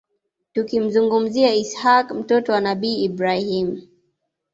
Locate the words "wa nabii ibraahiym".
2.53-3.81